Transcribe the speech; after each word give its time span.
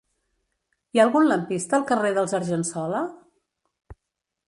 Hi 0.95 1.01
ha 1.01 1.03
algun 1.09 1.27
lampista 1.27 1.79
al 1.81 1.87
carrer 1.93 2.13
dels 2.17 2.35
Argensola? 2.41 3.07